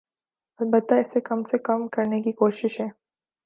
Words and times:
البتہ 0.59 0.95
اسے 0.95 1.21
کم 1.21 1.43
سے 1.43 1.57
کم 1.57 1.87
کرنے 1.87 2.21
کی 2.21 2.31
کوششیں 2.31 2.87